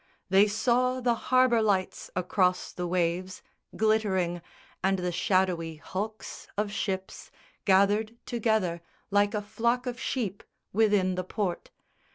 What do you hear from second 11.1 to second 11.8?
the port.